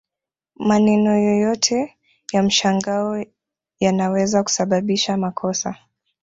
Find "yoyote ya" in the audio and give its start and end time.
1.19-2.43